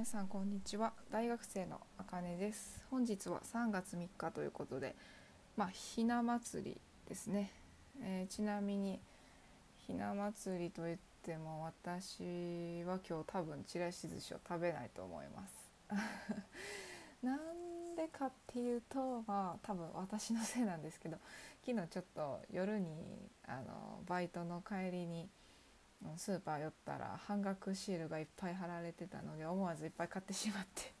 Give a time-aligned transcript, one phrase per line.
[0.00, 0.94] 皆さんこんにちは。
[1.12, 2.82] 大学生のあかねです。
[2.90, 4.96] 本日は3月3日ということで
[5.58, 7.52] まあひな祭りですね、
[8.02, 8.98] えー、ちなみに
[9.86, 15.70] ひな祭りといっても私は今日多分ちらし寿司を食べないと思います。
[17.22, 21.18] なんでかっていうとまあ多分私のせいなんですけど
[21.62, 25.28] 昨日ちょっと夜にあのバイトの帰りに
[26.16, 30.92] スーパー寄ったら半額シールがいっぱい貼られてたので思わずいっぱい買ってしまって。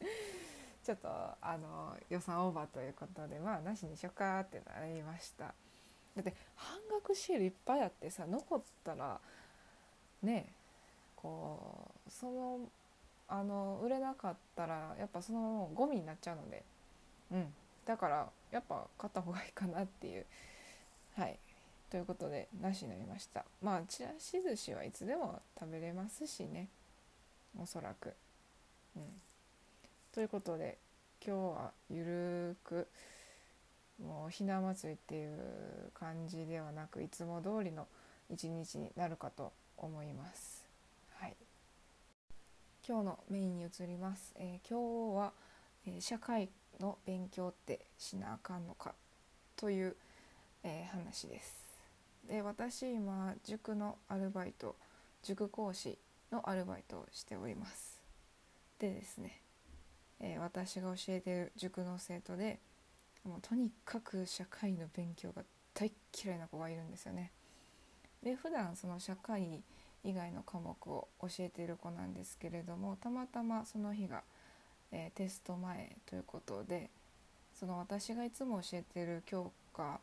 [0.82, 5.54] ちょっとあの予算オーバーということでまあなしにしようかってなりました。
[6.16, 9.20] だって半額シールいっぱいあってさ残ったら
[10.22, 10.52] ね
[11.14, 12.60] こうその
[13.28, 16.64] あの売れなかったらやっぱそのままゴミになっちゃうので。
[17.30, 17.54] うん。
[17.84, 20.26] だからやっぱ買った方がいいかなっていう。
[21.16, 21.38] はい。
[21.90, 23.44] ということでなしになりました。
[23.60, 26.68] まあちらし寿司はいつでも食べれますしね。
[27.60, 28.14] おそらく。
[28.96, 29.02] うん。
[30.12, 30.78] ということで
[31.24, 32.86] 今日はゆるく
[34.00, 37.86] もうひな祭りっていう感じではなくいつも通りの
[38.30, 40.64] 一日になるかと思います。
[41.16, 41.34] はい。
[42.86, 45.32] 今日のメインに移ります、えー、今日は、
[45.86, 46.48] えー、社会
[46.80, 48.94] の勉強ってしなあかんのか
[49.56, 49.96] という、
[50.64, 51.69] えー、話です。
[52.28, 54.76] で私今塾のアルバイト
[55.22, 55.98] 塾講師
[56.30, 58.00] のアルバイトをしております。
[58.78, 59.40] でですね、
[60.20, 62.58] えー、私が教えてる塾の生徒で
[63.24, 65.42] もうとにかく社会の勉強が
[65.74, 65.92] 大
[66.24, 67.32] 嫌いな子がいるんですよね。
[68.22, 69.62] で普段その社会
[70.04, 74.22] 以外の科目を教えている子なんですけれどもたまたまその日が、
[74.92, 76.90] えー、テスト前ということで
[77.54, 80.00] その私がいつも教えてる教科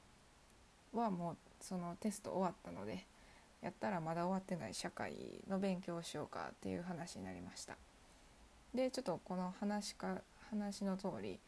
[0.93, 3.05] はもうそのテスト終わったので
[3.61, 7.77] やったらまだ終わってない社会の勉強をしようかっていう話になりました。
[8.73, 11.39] でちょっとこの話か話の通り、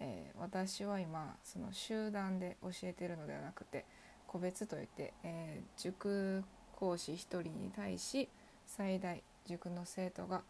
[0.00, 3.84] えー、私は今その集団で教えてるのではなくて
[4.26, 6.44] 個別といって、えー、塾
[6.76, 8.28] 講師1人に対し
[8.66, 10.42] 最大塾の生徒が、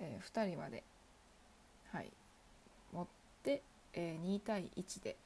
[0.00, 0.82] えー、2人まで、
[1.92, 2.10] はい、
[2.92, 3.06] 持っ
[3.42, 5.16] て、えー、2対1で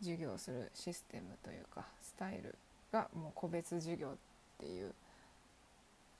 [0.00, 2.54] 授業するシステムというかスタイル
[2.92, 4.10] がもう個別授業っ
[4.58, 4.92] ていう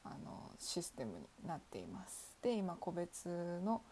[0.05, 1.12] あのシステム
[1.43, 2.37] になっています。
[2.43, 3.28] で今個別
[3.65, 3.83] の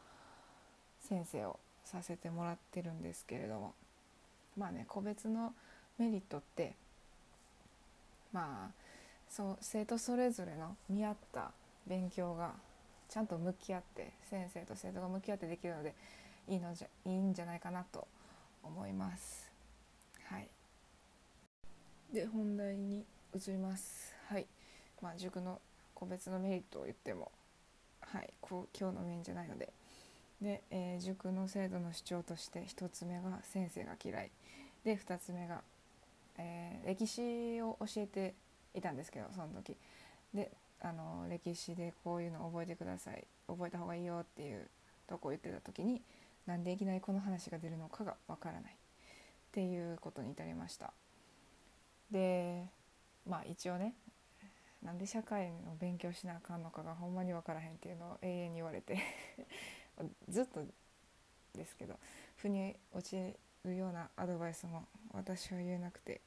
[1.00, 3.74] 先生をさせてもらってるんですけれども
[4.56, 5.54] まあね個別の
[5.98, 6.74] メリットって
[8.32, 8.86] まあ
[9.28, 11.52] そう生徒それぞれの見合った
[11.86, 12.52] 勉強が
[13.08, 15.94] ちゃんと向き合って先生と生徒が向き合ってできるので
[16.48, 18.06] いいのじゃいいんじゃないかなと
[18.62, 19.45] 思います。
[20.30, 20.48] はい。
[22.12, 23.04] で本題に
[23.34, 24.14] 移ります。
[24.28, 24.46] はい。
[25.02, 25.60] まあ塾の
[25.94, 27.30] 個別のメリットを言っても
[28.00, 28.32] はい。
[28.40, 29.72] こう今日のメインじゃないので。
[30.40, 34.30] で、えー、塾の制度の主張として1つ目が先生が嫌い。
[34.84, 35.62] で2つ目が、
[36.38, 38.34] えー、歴史を教えて
[38.74, 39.76] いたんですけどその時。
[40.34, 40.50] で
[40.80, 43.26] あの歴史でこういうの覚えてください。
[43.48, 44.68] 覚えた方がいいよっていう
[45.06, 46.02] とこを言ってた時に
[46.46, 48.76] なんでいきなりこの話が出るのかがわからない。
[49.56, 50.92] っていうことに至りました。
[52.10, 52.66] で
[53.26, 53.94] まあ一応ね
[54.82, 58.98] なんで社会の勉強しなあかんのかがほんまに分からへんっていうのを永遠に言われて
[60.28, 60.62] ずっと
[61.54, 61.98] ですけど
[62.36, 63.34] 腑に落ち
[63.64, 66.20] るようなアドバイスも私は言えなくて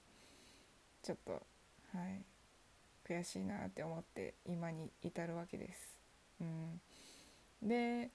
[1.03, 1.33] ちょっと
[1.93, 2.25] はい
[3.05, 5.99] 悔しいなって思って今に至るわけです。
[6.41, 6.81] うん、
[7.61, 8.09] で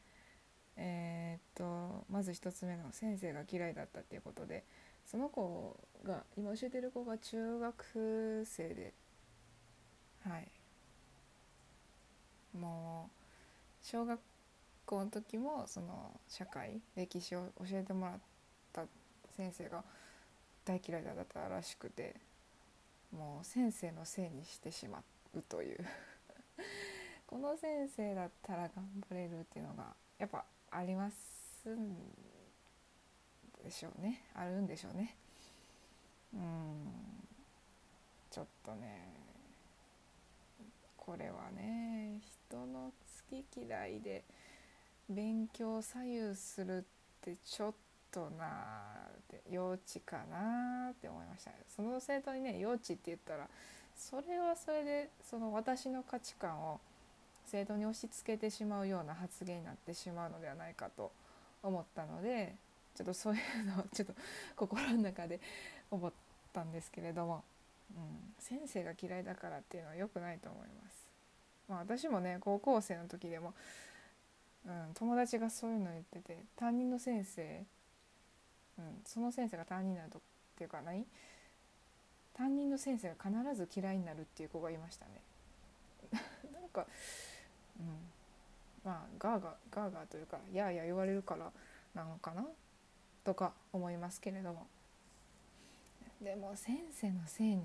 [0.77, 4.65] えー、っとまず1つ目の先生が嫌いだったっていうことで
[5.07, 8.93] その子が今教えてる子が中学生で
[10.27, 10.49] はい。
[12.59, 13.25] もう
[13.83, 14.21] 小学
[14.87, 18.19] 校の時もその社会歴史を教えてもらっ
[18.73, 18.85] た
[19.37, 19.85] 先生が
[20.65, 22.15] 大嫌いだったらしくて
[23.13, 25.03] もう先生のせいにしてしま
[25.35, 25.85] うという。
[27.27, 31.97] この先生だったら頑張れるっていうのがやっぱありますん
[33.65, 34.23] でしょうね。
[34.35, 35.17] あるんでしょうね。
[36.35, 36.41] うん。
[38.31, 39.25] ちょっとね。
[40.97, 42.19] これはね
[42.49, 42.91] 人の
[43.31, 44.25] 好き嫌いで
[45.09, 46.83] 勉強左右するっ
[47.21, 47.75] てちょっ
[48.11, 51.51] となって幼稚かなって思いました。
[51.69, 53.49] その生徒にね幼稚って言ったら
[53.95, 56.81] それはそれでその私の価値観を
[57.47, 61.13] 生徒に押し付けてしまうような発言になってしまうのではないかと
[61.63, 62.55] 思ったので
[62.95, 64.15] ちょっとそういうのをちょっと
[64.57, 65.41] 心の中で
[65.91, 66.13] 思っ
[66.53, 67.43] たんですけれども、
[67.97, 71.05] うん、先生が嫌いだからっていうのは良くないと思います。
[71.69, 73.55] まあ、私もね高校生の時でも
[74.67, 77.65] うん、友達がそういうの言ってて担任の先生、
[78.79, 80.21] うん、その先生が担任になるとっ
[80.57, 81.05] ていうか何？
[82.37, 85.21] 担任の先生が必ず嫌いになるっていう子がいましたね。
[86.53, 86.87] なんか、
[87.79, 87.87] うん、
[88.85, 91.53] まあガーガーガーガーというかやーや言われるから
[91.95, 92.47] なのかな？
[93.25, 94.67] とか思いますけれども
[96.21, 97.63] でも先生のせいに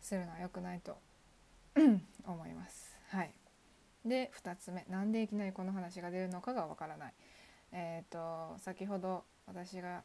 [0.00, 0.96] するのは良くないと
[2.26, 2.92] 思います。
[3.08, 3.30] はい
[4.04, 7.12] で2つ目なんでいきなりこの話が出るのかがわからない。
[7.72, 10.02] えーと、先ほど私が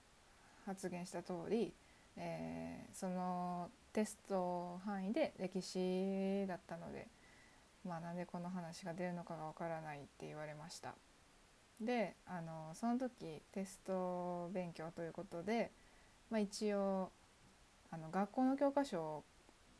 [0.65, 1.73] 発言した通り、
[2.15, 7.07] えー、そのテスト範囲で歴史だったので、
[7.85, 10.93] まあ、なんでこの話が出るのかがわからないって言われました。
[11.79, 15.71] であのその時テスト勉強ということで、
[16.29, 17.11] まあ、一応
[17.91, 19.23] あの学校の教科書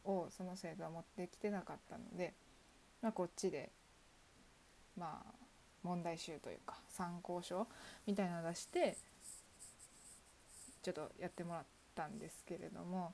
[0.06, 2.34] をその生徒は持ってきてなかったので、
[3.02, 3.72] まあ、こっちで
[4.98, 5.34] まあ
[5.84, 7.68] 問題集というか参考書
[8.06, 8.98] みたいなの出して
[10.84, 11.64] ちょっとやってもらっ
[11.96, 13.14] たんですけれども、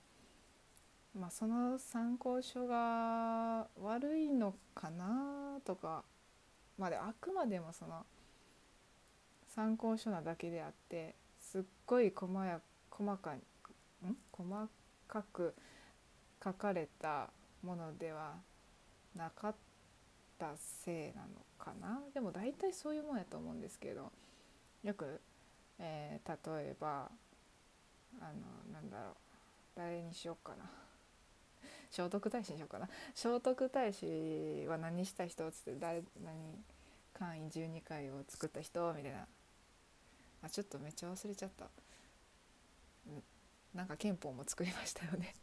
[1.17, 6.03] まあ、その参考書が悪いのかなとか
[6.77, 8.05] まであくまでもその
[9.55, 12.59] 参考書なだけであってすっごい細や
[12.89, 13.41] 細かん？
[14.31, 14.69] 細
[15.07, 15.53] かく
[16.43, 17.29] 書かれた
[17.61, 18.33] ものでは
[19.15, 19.55] なかっ
[20.39, 21.27] たせいなの
[21.59, 22.01] かな？
[22.13, 24.11] でも大体そういうもんやと思うんですけど
[24.83, 25.21] よく、
[25.77, 27.11] えー、例えば
[28.19, 29.13] あのなんだろう
[29.75, 30.65] 誰にしようかな？
[31.91, 32.89] 聖徳太子にしようかな？
[33.13, 35.47] 聖徳太子は何した人？
[35.47, 36.35] っつって誰何
[37.13, 38.91] 簡易12回を作った人？
[38.93, 39.27] みたいな。
[40.43, 41.65] あちょっとめっちゃ忘れちゃった、
[43.73, 45.33] なんか憲法も作りましたよね。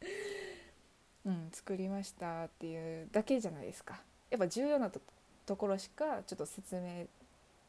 [1.24, 4.02] うん作りましたっていうだけじゃないですか。
[4.30, 5.00] やっぱ重要なと
[5.46, 7.06] ところしかちょっと説明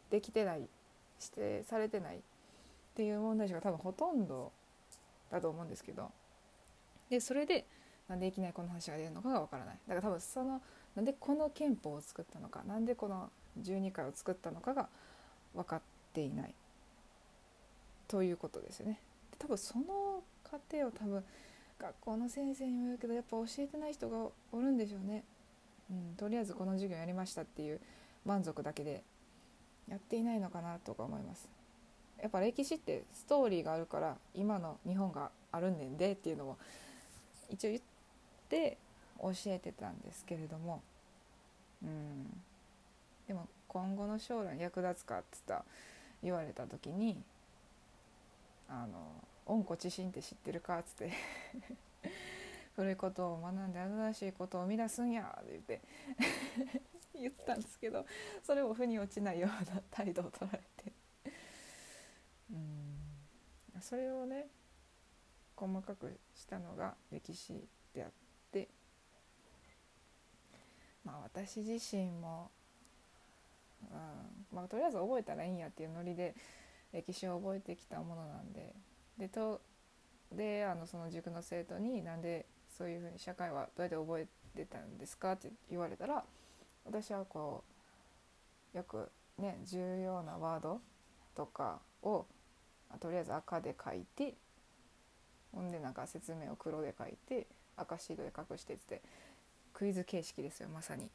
[0.09, 0.67] できてない
[1.19, 2.21] してされてないっ
[2.93, 4.51] ていう問題集が多分ほとんど
[5.31, 6.11] だと思うんですけど。
[7.09, 7.65] でそれで
[8.07, 9.79] なんでいきなりこの話が出るのかがわからない。
[9.87, 10.61] だから多分その
[10.95, 14.89] なんでこの憲法を作ったのかなんでこの12回を作ったのかが
[15.53, 15.81] 分かっ
[16.13, 16.53] ていない。
[18.11, 18.99] ということですよね。
[19.39, 21.23] 多分その過程を多分
[21.79, 24.17] 学校の先生にも言うけどやっぱ教えてない人が
[24.51, 25.23] おるんでしょうね。
[25.89, 27.79] うん、とりあえずこの授業やりましたっていう
[28.25, 29.01] 満足だけで
[29.89, 31.49] やっていないのかなとか思います
[32.21, 36.57] やっぱ歴史ってストーリーがあるから今の日本があるんねんでっていうのを
[37.49, 37.81] 一応言っ
[38.47, 38.77] て
[39.19, 40.81] 教えてたんですけれども
[41.83, 42.41] うん
[43.27, 45.65] でも今後の将来役立つかっつった
[46.23, 47.17] 言われた時に
[48.73, 51.11] あの「温故知新って知ってるか?」っつって。
[52.73, 55.81] 古いことを学んで新しいことを生み出すんやって言って。
[57.13, 58.03] 言ったんですけど
[58.41, 60.93] それを腑に落ちないような態度を取られて。
[62.49, 63.81] うん。
[63.81, 64.47] それをね
[65.55, 68.11] 細かくしたのが歴史であっ
[68.51, 68.69] て。
[71.03, 72.49] まあ私自身も、
[73.91, 74.45] うん。
[74.55, 76.35] まあ、とりあえず覚えたらいいんやっていうノリで
[76.93, 78.73] 歴史を覚えてきたものなんで。
[79.17, 79.61] でと
[80.31, 82.45] であのその塾の生徒になんで
[82.77, 86.23] そういうふうに社会はどうやって覚えてたんですかって言われたら
[86.85, 87.63] 私はこ
[88.73, 90.79] うよくね重要なワード
[91.35, 92.25] とかを
[92.99, 94.35] とりあえず赤で書いて
[95.53, 99.01] ほんでなんか説明を黒で書いて赤シートで隠してって
[99.73, 101.09] クイズ形式ですよまさに。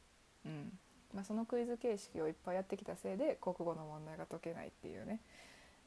[0.45, 0.71] うん。
[1.13, 5.19] まあ、そのクイズ形式をいっぱいやってきたせいで国語の問題が解けないっていうね。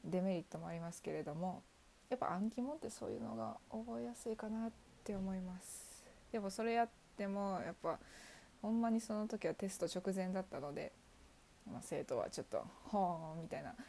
[0.05, 1.63] デメリットもありますけれども
[2.09, 4.71] やっぱ暗記問ってそういうのが覚えやすいかなっ
[5.03, 6.03] て思います。
[6.31, 7.99] でもそれやってもやっぱ
[8.61, 10.91] ほんまにその時はテスト直前だったので、
[11.71, 13.75] まあ、生徒はちょっと「ほーん」みたいな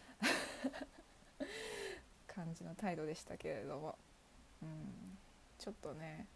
[2.26, 3.99] 感じの態度でしたけれども、
[4.62, 5.19] うん、
[5.59, 6.26] ちょっとね、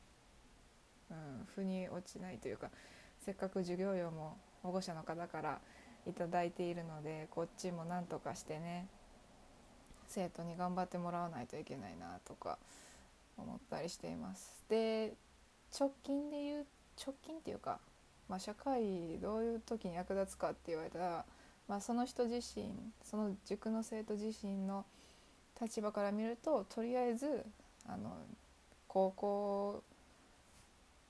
[1.11, 2.71] うん、腑に落ちないというか
[3.21, 5.61] せっかく授業料も保護者の方から
[6.05, 8.89] 頂いているのでこっちもなんとかしてね
[10.09, 12.59] 生徒に頑張ってもらわないといけないなとか
[13.37, 14.53] 思ったりしています。
[14.69, 15.15] で
[15.79, 16.67] 直近で言う
[17.05, 17.79] 直近っていうか、
[18.29, 21.25] まあ、社会どういう時に役立つかって言われたら、
[21.69, 22.71] まあ、その人自身
[23.05, 24.85] その塾の生徒自身の
[25.61, 27.45] 立場から見るととりあえず
[27.87, 28.17] あの
[28.89, 29.83] 高校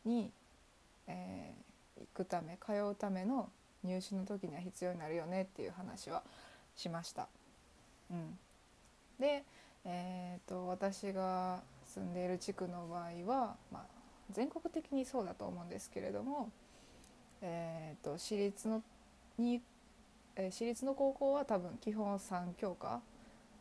[0.04, 0.30] に、
[1.06, 3.48] えー、行くため通うための
[3.84, 6.22] 入試の時には必要になるよねっていう話は
[6.76, 7.28] しました。
[8.10, 8.38] うん、
[9.18, 9.44] で、
[9.84, 13.84] えーと、私が住んでいる地区の場合は、まあ、
[14.30, 16.50] 全国的にそうだと思うんですけれども、
[17.42, 18.82] えーと、私立の
[19.38, 19.60] に
[20.36, 23.00] え、私立の高校は多分基本3教科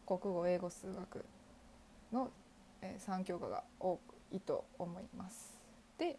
[0.05, 1.25] 国語英語数学
[2.12, 2.29] の、
[2.81, 3.97] えー、3教科が多
[4.31, 5.57] いと思います。
[5.97, 6.17] で、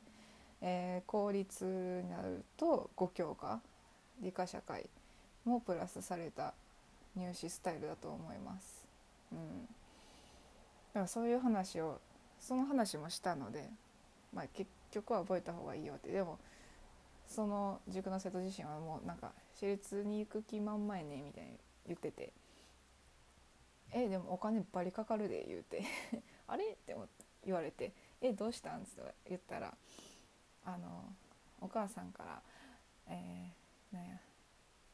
[0.63, 1.65] えー、公立
[2.03, 3.61] になると5教科
[4.21, 4.89] 理科社会
[5.45, 6.55] もプラスされた
[7.15, 8.86] 入試スタイルだと思います。
[9.37, 9.69] うん、だ
[10.95, 12.01] からそういう話を
[12.41, 13.69] その話もしたので、
[14.33, 16.39] まあ、結局は覚えた方がいいよってでも
[17.27, 21.51] その塾の生徒自身はもうなんか私立に行く気満々やねみたいに
[21.87, 22.33] 言ってて
[23.93, 25.83] 「えでもお金バリかかるで」言うて
[26.47, 26.97] 「あれ?」って
[27.45, 29.77] 言われて「えどうしたん?」って言ったら
[30.65, 31.13] あの
[31.61, 32.43] お母さんから
[33.09, 34.21] 「えー、なんや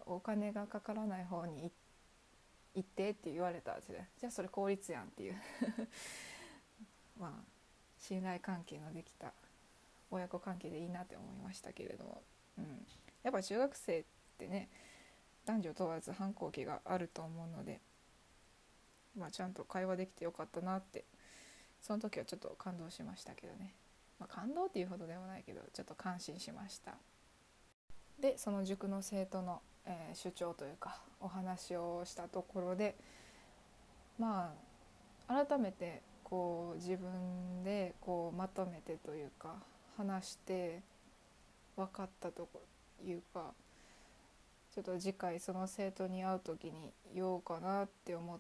[0.06, 1.70] お金がかからない方に行っ
[2.82, 5.36] て」って言われたじゃあそれ効率やんっていう。
[7.18, 7.52] まあ
[7.98, 9.32] 信頼関係のできた
[10.10, 12.22] 親子関係でいいなって思いましたけれども、
[12.58, 12.86] うん、
[13.22, 14.04] やっぱ中学生っ
[14.36, 14.68] てね
[15.46, 17.80] 男女問わず反抗期があると思うので、
[19.16, 21.04] まあ、ちゃんと会話できてよかったなって
[21.80, 23.74] その時はちょっと感動しましたけどね、
[24.18, 26.94] まあ、感動っていうほどでもないけどちょっと感心しました。
[28.20, 32.94] でその塾の生徒の、えー、主張というかお話をしたところで
[34.18, 34.52] ま
[35.28, 39.56] あ改めてこう自分でこうまとめてというか
[39.96, 40.80] 話して
[41.76, 42.48] 分かったと
[43.04, 43.52] いうか
[44.74, 48.38] ちょっと次回その生徒に会う時に言おうかなって思っ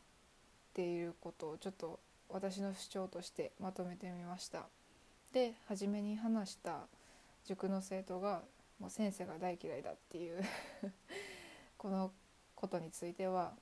[0.72, 1.98] ていることをちょっと
[2.30, 4.64] 私の主張としてまとめてみました。
[5.32, 6.80] で初めに話した
[7.44, 8.42] 塾の生徒が
[8.78, 10.42] もう先生が大嫌いだっていう
[11.82, 12.12] この
[12.54, 13.54] ことについては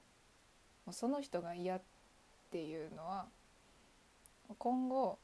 [0.84, 1.80] もうその人が嫌っ
[2.50, 3.24] ていうのは
[4.58, 5.18] 今後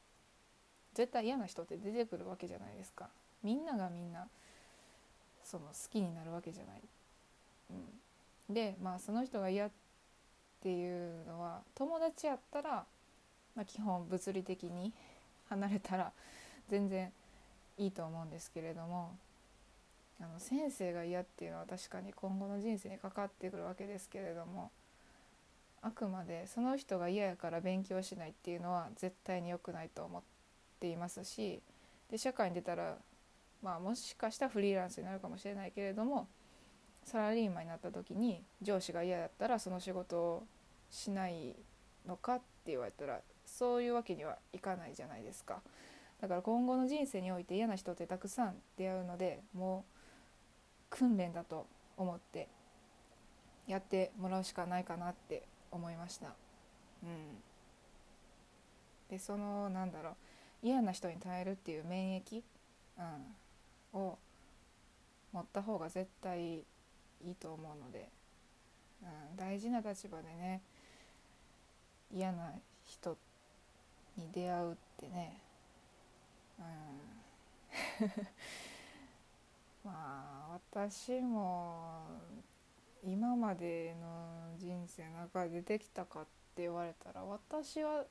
[0.95, 3.09] 絶対嫌な人って出てくるわけじゃないですか。
[3.43, 4.27] みんながみんな
[5.43, 6.81] その好きになるわけじゃない、
[8.49, 9.71] うん、でまあその人が嫌っ
[10.59, 12.83] ていうのは友達やったら、
[13.55, 14.91] まあ、基本物理的に
[15.49, 16.11] 離れたら
[16.67, 17.13] 全然
[17.77, 19.15] いいと思うんですけれども
[20.19, 24.71] あの先生が嫌っていうのは確かに今後の人生にかかってくるわけですけれども
[25.81, 30.21] あくまでその人が嫌やから勉強しないっていうのは絶対に良くないと思っ
[30.79, 31.61] ていますし
[32.09, 32.97] で社会に出たら、
[33.61, 36.27] まあ、もしかしたらフリーランスになるかもしれないけれども
[37.03, 40.43] サラリーマンになった時に上司が嫌だったらその仕事を
[40.89, 41.55] しない
[42.05, 45.61] のかって言われたらそういうわけにはいかないじゃないですか。
[46.21, 49.96] だから今後の人生において嫌な人ってたくさん出会うのでもう
[50.89, 51.67] 訓練だと
[51.97, 52.47] 思って
[53.67, 56.35] やってもらうしかないかなって思いました。
[57.03, 57.09] うん、
[59.09, 60.15] でそのなんだろう。
[60.63, 62.41] 嫌な人に耐えるっていう免疫、
[63.93, 64.17] うん、を
[65.31, 66.59] 持った方が絶対
[67.23, 68.09] いいと思うので、
[69.03, 70.61] うん、大事な立場でね
[72.11, 72.51] 嫌な
[72.83, 73.17] 人
[74.17, 75.39] に出会うってね、
[76.59, 76.65] うん。
[79.85, 80.26] まあ
[80.57, 82.01] 私も
[83.03, 86.23] 今までの人生の中で出てきたかっ
[86.55, 88.05] て言われたら私は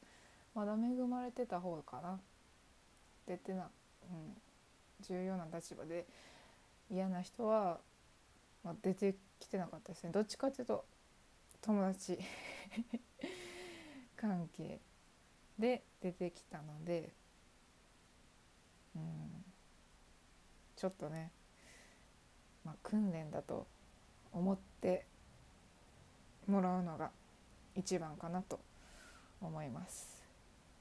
[0.54, 0.76] まだ恵
[1.06, 2.20] まれてた方かな。
[3.26, 3.68] 出てな、
[4.08, 4.36] うん、
[5.00, 6.06] 重要な立場で
[6.88, 7.80] 嫌な人は、
[8.62, 10.12] まあ、出てきてなかったですね。
[10.12, 10.84] どっちかっていうと
[11.60, 12.16] 友達
[14.16, 14.80] 関係
[15.58, 17.12] で出てきたので、
[18.94, 19.44] うん、
[20.76, 21.32] ちょっとね
[22.66, 23.68] まあ、訓練だと
[24.32, 25.06] 思って
[26.48, 27.10] もらうのが
[27.76, 28.58] 一番かなと
[29.40, 30.20] 思います。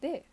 [0.02, 0.26] で、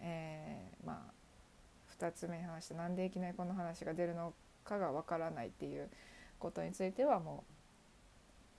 [0.00, 4.32] えー、まあ2つ目に話したなんでいきなりこの話が出るの
[4.64, 5.88] かがわからないっていう
[6.40, 7.44] ことについてはも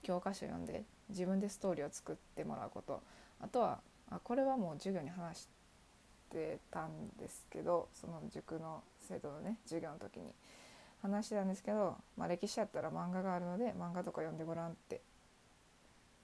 [0.02, 3.02] う教科書読んで自分でストーリーを作ってもらうこと
[3.40, 5.48] あとはあこれはもう授業に話し
[6.30, 10.32] てたんですけどその塾の生徒のね授業の時に
[11.02, 15.00] 話してたんですけど、まあ、歴史やったら漫画があるので漫画とか読んでごらんって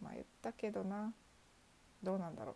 [0.02, 1.12] まあ言ったけどな
[2.02, 2.54] どうなんだろう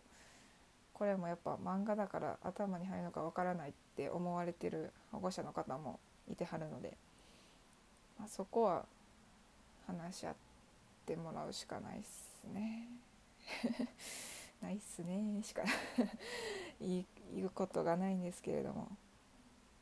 [0.93, 5.99] これもやっぱ漫画だから頭に入るのかわからないって思われてる保護者の方も
[6.31, 6.97] いてはるので、
[8.17, 8.85] まあ、そこは
[9.85, 10.35] 話し合っ
[11.05, 12.87] てもらうしかないっすね。
[14.61, 15.63] ないっすねしか
[16.79, 17.05] 言
[17.45, 18.87] うことがないんですけれども、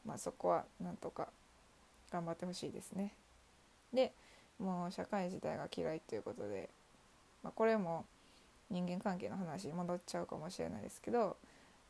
[0.03, 1.29] まあ、そこはなんとか
[2.11, 3.13] 頑張ってほしいですね。
[3.93, 4.13] で
[4.59, 6.69] もう社会自体が嫌いということで、
[7.43, 8.05] まあ、これも
[8.69, 11.35] 人間関係の話に戻っちゃうかもしれないですけど、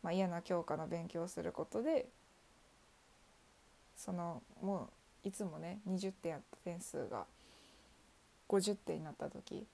[0.02, 2.08] まあ、嫌な教科の勉強をすることで
[3.98, 4.90] そのも
[5.24, 7.26] ういつもね20点やった点数が
[8.50, 9.66] 50点になった時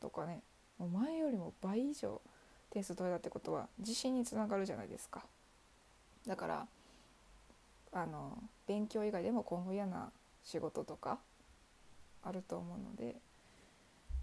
[0.00, 0.40] とかね
[0.78, 2.20] もう前よりも倍以上
[2.70, 5.22] 点数取れたってことは自信につながるじゃないですか
[6.26, 6.66] だから
[7.92, 10.10] あの勉強以外でも今後嫌な
[10.44, 11.18] 仕事とか
[12.22, 13.16] あると思うので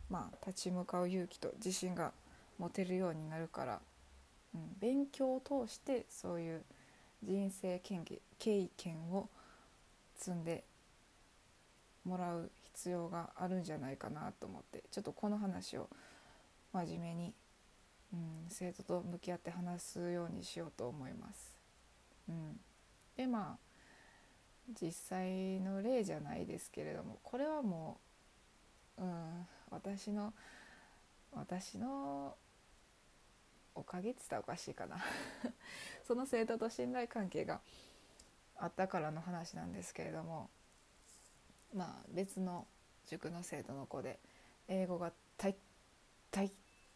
[0.10, 2.12] まあ立ち向かう勇気と自信が
[2.58, 3.80] 持てるようになるから、
[4.54, 6.64] うん、勉強を通してそういう
[7.24, 9.30] 人生経験を
[10.16, 10.64] 積んで
[12.06, 15.90] もらう必要があるんじゃないかなと思ってちょっとこの話を
[16.74, 17.34] 真面目に、
[18.14, 21.56] うん、生徒と向き合って話すようにしようと思います。
[22.30, 22.59] うん、
[23.20, 28.00] でまあ実際の例じゃないですけれどもこれはも
[28.98, 30.34] う、うん、私の
[31.34, 32.34] 私の
[33.76, 35.04] おかげって言ったらおかしいかな。
[36.08, 37.60] その生徒と信頼関係が
[38.56, 40.50] あったからの話なんですけれども
[41.74, 42.66] まあ別の
[43.06, 44.18] 塾の生徒の子で
[44.70, 45.58] 英語が大
[46.32, 46.50] 大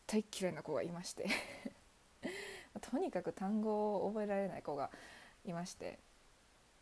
[0.08, 1.27] 大嫌いな子がいまして。
[2.80, 4.89] とにかく単語を覚えられない子が
[5.44, 6.00] いまして。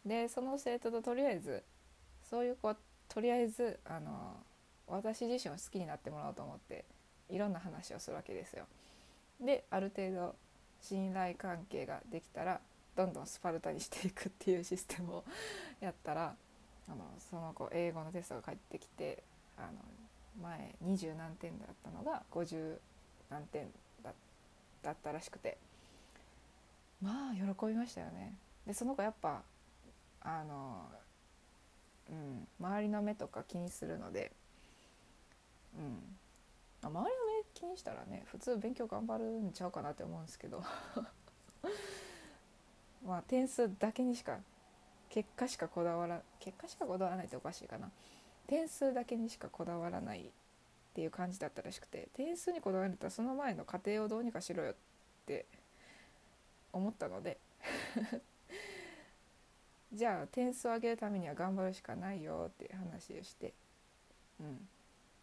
[0.05, 1.63] でその生徒ととりあえず
[2.29, 2.75] そういう子は
[3.07, 4.37] とりあえずあの
[4.87, 6.85] 私自身を好きになってもらおうと思って
[7.29, 8.65] いろんな話をするわけですよ。
[9.39, 10.35] である程度
[10.81, 12.59] 信頼関係ができたら
[12.95, 15.23] どんどんスパルタにしていくっていうシステムを
[15.79, 16.35] やったら
[16.87, 19.23] あのその子英語のテストが返ってきて
[19.57, 19.79] あの
[20.41, 22.79] 前20何点だったのが50
[23.29, 23.71] 何点
[24.03, 24.13] だ
[24.81, 25.57] だったらしくて
[27.01, 28.35] まあ喜びましたよね。
[28.65, 29.43] でその子やっぱ
[30.21, 30.87] あの、
[32.09, 34.31] うん、周りの目とか気にするので、
[35.77, 35.97] うん、
[36.83, 37.11] 周りの目
[37.53, 40.63] 気にしたらね普通勉強頑張るんちゃうかなって思うんですけど。
[43.05, 44.39] まあ点数だけにしか
[45.09, 47.91] 結果しかこだわら結果しかこだわらないっておかしいかな。
[48.47, 50.31] 点数だけにしかこだわらないっ
[50.93, 54.75] ていう感じだったらしくて点数にこだわるとその前の過程をどうにかしろよっ
[55.25, 55.45] て
[56.71, 57.39] 思ったので。
[59.93, 63.53] じゃあ点数を上げるためには頑張るしかないよっていう話をして、
[64.39, 64.57] うん、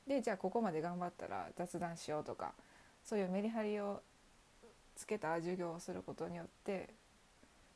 [0.07, 2.53] でじゃあここまで頑張ったら雑談しようとか
[3.05, 4.03] そういうメリハリを
[4.95, 6.91] つけた授業をすることによって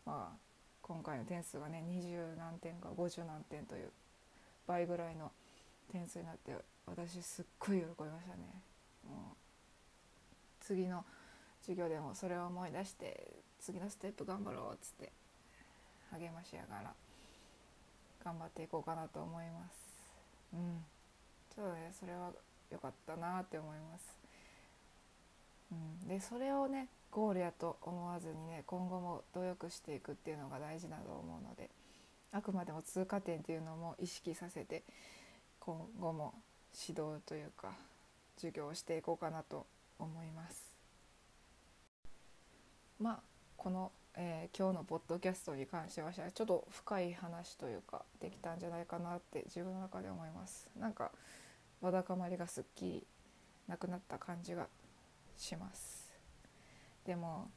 [0.04, 0.36] まあ
[0.82, 3.90] 今回の点数がね20何点か50何点という
[4.66, 5.30] 倍ぐらいの
[5.90, 6.52] 点数になって
[6.86, 8.60] 私すっごい喜びましたね。
[9.08, 9.36] もう
[10.60, 11.04] 次の
[11.60, 13.28] 授業でもそれを思い出して
[13.60, 15.21] 次のステップ頑張ろうっつって。
[16.12, 16.94] 励ましながら
[18.24, 19.74] 頑張っていこうかなと思います。
[20.54, 20.84] うん。
[21.54, 22.32] ちょっとねそれは
[22.70, 24.16] 良かったなって思います、
[25.70, 31.68] うん、でそれをねゴールやと思わずにね今後も努力していくっていうのが大事だと思うので
[32.32, 34.82] あくまでも通過点っていうのも意識させて
[35.60, 36.32] 今後も
[36.88, 37.72] 指導というか
[38.36, 39.66] 授業をしていこうかなと
[39.98, 40.72] 思います。
[42.98, 43.18] まあ
[43.58, 50.68] このえー、今日のポッドキャストに関してはちょっと深い話というかできたんじゃないかなって自分の中で思います。
[50.78, 51.10] なんか
[51.80, 53.06] わだかまりがすっきり
[53.68, 54.66] なくなった感じが
[55.36, 56.12] します。
[57.06, 57.50] でも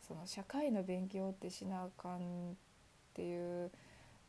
[0.00, 2.54] その社会の勉強ってしなあかんっ
[3.12, 3.70] ていう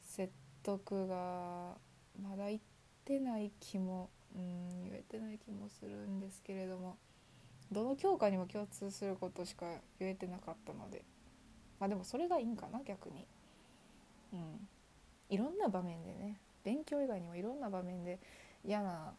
[0.04, 0.34] 説
[0.64, 1.76] 得が
[2.22, 2.60] まだ言っ
[3.06, 6.98] てない気もうん言えてない気もするんですけれども
[7.72, 9.66] どの教科にも共通することしか
[10.00, 11.04] 言えてなかったので
[11.80, 13.26] まあでもそれがいいんかな逆に。
[14.34, 14.68] うん。
[15.30, 16.38] いろんな場面でね。
[16.64, 18.20] 勉強以外にもいろんな場面で
[18.66, 19.14] 嫌な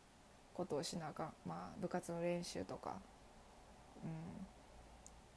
[0.54, 1.32] ことをしなあかん。
[1.46, 2.94] まあ部活の練習とか。
[4.04, 4.10] うん。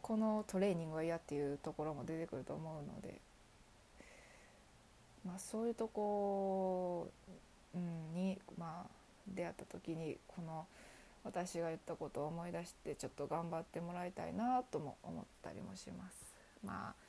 [0.01, 3.19] このトレーニングは嫌っていうところも出てくると思うので。
[5.25, 7.07] まあそういうとこ、
[8.13, 8.89] にまあ
[9.27, 10.65] 出会った時にこの
[11.23, 16.33] 私が言ったことを思い出してちょっと頑張ってもらいたいなとも思ったりもします。
[16.65, 17.00] まあ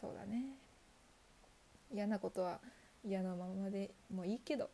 [0.00, 0.44] そうだね。
[1.92, 2.60] 嫌なことは
[3.04, 4.70] 嫌なままでもいいけど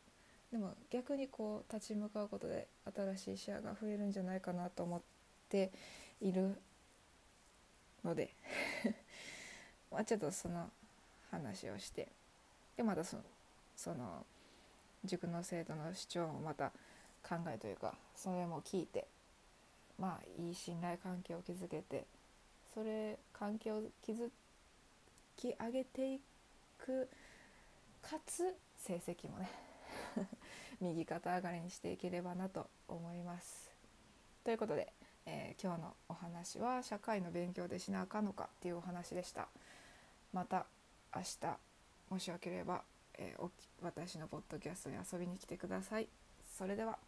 [0.52, 5.00] でも逆にこう立ち向かうことで新しい視野が増えるんじゃないかなと思っ
[5.48, 5.72] て
[6.20, 6.56] いる
[8.04, 8.34] ので
[9.90, 10.70] まあちょっとその
[11.30, 12.08] 話をして
[12.76, 13.22] でまたその
[13.76, 14.24] その
[15.04, 16.72] 塾の生徒の主張もまた
[17.22, 19.06] 考えというかそれも聞いて
[19.98, 22.04] まあいい信頼関係を築けて
[22.72, 24.30] それ関係を築
[25.36, 26.20] き上げてい
[26.78, 27.08] く
[28.02, 29.50] かつ成績もね
[30.80, 33.70] 右肩上がりにしていければなと思います。
[34.44, 34.92] ということで、
[35.24, 39.48] えー、今日のお話は社会の勉強でしなあかんのかっていうお話でした。
[40.32, 40.66] また
[41.14, 41.58] 明日
[42.10, 43.50] もしよければ、えー、
[43.82, 46.08] 私のポッドキャストに遊びに来てください。
[46.56, 46.98] それでは